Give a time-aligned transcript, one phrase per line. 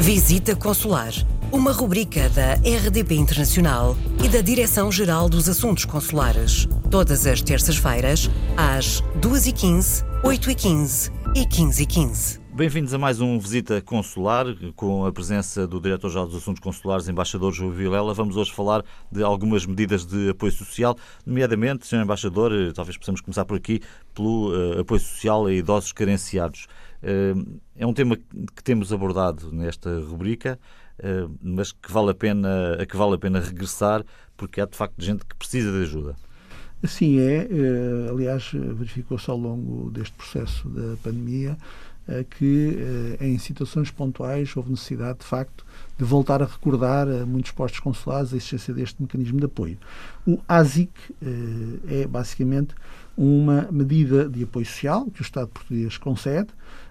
[0.00, 1.12] Visita Consular,
[1.50, 6.68] uma rubrica da RDP Internacional e da Direção-Geral dos Assuntos Consulares.
[6.88, 12.40] Todas as terças-feiras, às 2h15, 8h15 e 15h15.
[12.58, 17.52] Bem-vindos a mais um Visita Consular, com a presença do Diretor-Geral dos Assuntos Consulares, Embaixador
[17.52, 18.14] João Vilela.
[18.14, 22.02] Vamos hoje falar de algumas medidas de apoio social, nomeadamente, Sr.
[22.02, 23.80] Embaixador, eh, talvez possamos começar por aqui,
[24.12, 26.66] pelo uh, apoio social a idosos carenciados.
[27.02, 30.58] Uh, é um tema que temos abordado nesta rubrica,
[30.98, 34.04] uh, mas que vale a pena, a que vale a pena regressar,
[34.36, 36.16] porque há de facto gente que precisa de ajuda.
[36.82, 37.48] Assim é.
[38.08, 41.56] Aliás, verificou-se ao longo deste processo da pandemia
[42.30, 42.78] que
[43.20, 45.66] em situações pontuais houve necessidade, de facto,
[45.98, 49.76] de voltar a recordar a muitos postos consulares a existência deste mecanismo de apoio.
[50.24, 50.92] O ASIC
[51.88, 52.76] é basicamente
[53.18, 56.48] uma medida de apoio social que o Estado português concede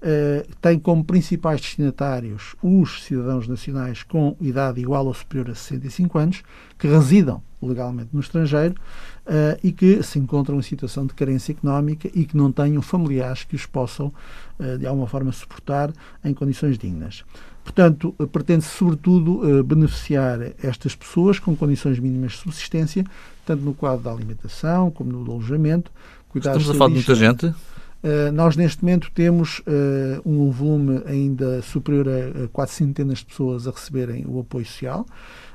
[0.00, 6.18] Uh, tem como principais destinatários os cidadãos nacionais com idade igual ou superior a 65
[6.18, 6.42] anos,
[6.78, 8.76] que residam legalmente no estrangeiro
[9.26, 13.44] uh, e que se encontram em situação de carência económica e que não tenham familiares
[13.44, 14.10] que os possam,
[14.58, 15.92] uh, de alguma forma, suportar
[16.24, 17.22] em condições dignas.
[17.62, 23.04] Portanto, pretende-se, sobretudo, beneficiar estas pessoas com condições mínimas de subsistência,
[23.44, 25.92] tanto no quadro da alimentação como no alojamento.
[26.34, 27.46] Estamos a falar de muita gente?
[27.46, 29.62] Uh, nós, neste momento, temos uh,
[30.24, 35.04] um volume ainda superior a, quatro centenas de pessoas a receberem o apoio social.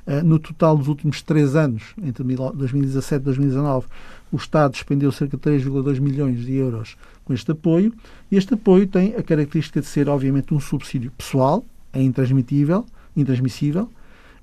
[0.06, 3.88] Uh, no total dos últimos três anos, entre 2017 e 2019,
[4.32, 7.94] o Estado despendeu cerca de 3,2 milhões de euros com este apoio.
[8.30, 13.90] E este apoio tem a característica de ser, obviamente, um subsídio pessoal, é intransmitível, intransmissível,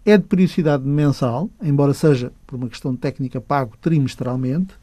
[0.04, 4.74] é de periodicidade mensal, embora seja, por uma questão técnica, pago trimestralmente,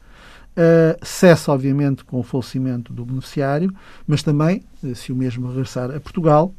[0.50, 3.72] Uh, cessa, obviamente, com o falecimento do beneficiário,
[4.06, 6.52] mas também, uh, se o mesmo regressar a Portugal,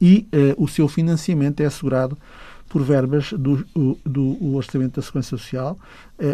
[0.00, 2.16] e uh, o seu financiamento é assegurado
[2.68, 3.66] por verbas do,
[4.06, 5.76] do Orçamento da Segurança Social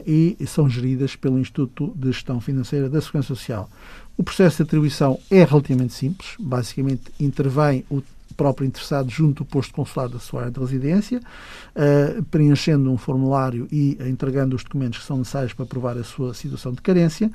[0.07, 3.71] e são geridas pelo Instituto de Gestão Financeira da Segurança Social.
[4.19, 8.03] O processo de atribuição é relativamente simples, basicamente intervém o
[8.35, 13.67] próprio interessado junto do posto consular da sua área de residência, uh, preenchendo um formulário
[13.71, 17.31] e entregando os documentos que são necessários para provar a sua situação de carência.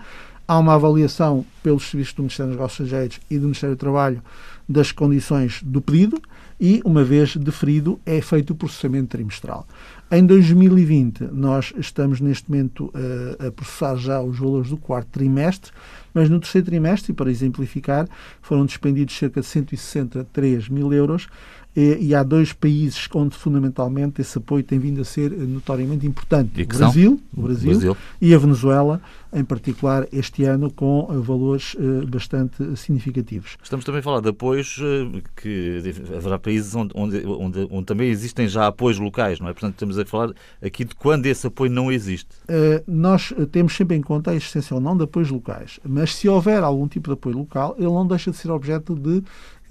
[0.48, 4.22] Há uma avaliação pelos serviços do Ministério dos Negócios Estrangeiros e do Ministério do Trabalho
[4.68, 6.22] das condições do pedido
[6.60, 9.66] e, uma vez deferido, é feito o processamento trimestral.
[10.14, 15.72] Em 2020, nós estamos neste momento uh, a processar já os valores do quarto trimestre,
[16.14, 18.10] mas no terceiro trimestre, para exemplificar,
[18.42, 21.30] foram despendidos cerca de 163 mil euros
[21.74, 26.62] e, e, há dois países onde fundamentalmente esse apoio tem vindo a ser notoriamente importante.
[26.62, 29.02] o Brasil, o Brasil, Brasil, e a Venezuela,
[29.32, 33.56] em particular este ano, com valores uh, bastante significativos.
[33.64, 34.82] Estamos também a falar de apoios
[35.38, 35.82] que
[36.14, 39.54] haverá países onde, onde, onde, onde, também existem já apoios locais, não é?
[39.54, 42.30] Portanto, estamos a falar aqui de quando esse apoio não existe.
[42.44, 46.28] Uh, nós temos sempre em conta a existência ou não de apoios locais, mas se
[46.28, 49.24] houver algum tipo de apoio local, ele não deixa de ser objeto de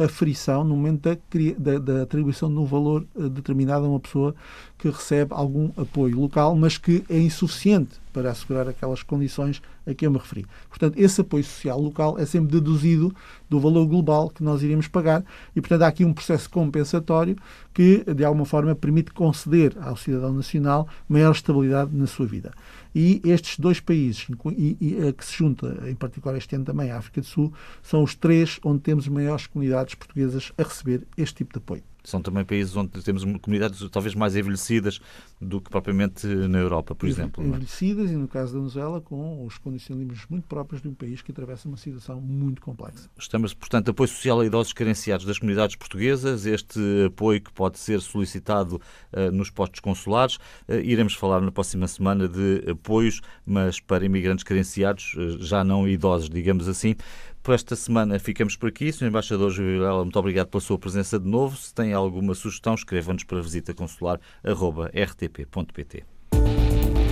[0.05, 1.17] aferição no momento da,
[1.59, 4.35] da, da, atribuição de um valor eh, determinado a uma pessoa
[4.79, 10.07] que recebe algum apoio local, mas que é insuficiente para assegurar aquelas condições a que
[10.07, 10.47] eu me referi.
[10.69, 13.15] Portanto, esse apoio social local é sempre deduzido
[13.49, 15.25] do valor global que nós iremos pagar
[15.55, 17.37] e, portanto, há aqui um processo compensatório
[17.73, 22.53] que, de alguma forma, permite conceder ao cidadão nacional maior estabilidade na sua vida.
[22.95, 26.91] E estes dois países, e, e a que se junta, em particular este ano também,
[26.91, 31.37] a África do Sul, são os três onde temos maiores comunidades portuguesas a receber este
[31.37, 31.83] tipo de apoio.
[32.05, 35.01] São também países onde temos comunidades talvez mais envelhecidas
[35.41, 37.43] do que propriamente na Europa, por exemplo.
[37.43, 37.47] É?
[37.47, 38.15] Envelhecidas, é?
[38.15, 41.69] e no caso da Venezuela, com os condicionalismos muito próprios de um país que atravessa
[41.69, 43.09] uma situação muito complexa.
[43.19, 48.01] Estamos, portanto, apoio social a idosos carenciados das comunidades portuguesas, este apoio que pode ser
[48.01, 48.81] solicitado
[49.13, 50.37] uh, nos postos consulares.
[50.69, 55.87] Uh, iremos falar na próxima semana de apoios, mas para imigrantes carenciados, uh, já não
[55.87, 56.95] idosos, digamos assim.
[57.43, 58.93] Por esta semana ficamos por aqui.
[58.93, 59.07] Sr.
[59.07, 61.57] Embaixador Júlio Vilela, muito obrigado pela sua presença de novo.
[61.57, 66.05] Se tem alguma sugestão, escreva-nos para visitaconsular.rtp.pt.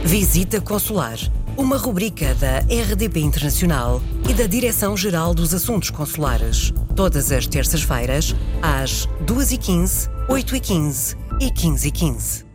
[0.05, 1.19] Visita Consular,
[1.57, 6.73] uma rubrica da RDP Internacional e da Direção-Geral dos Assuntos Consulares.
[6.97, 12.48] Todas as terças-feiras, às 2h15, 8h15 e 15h15.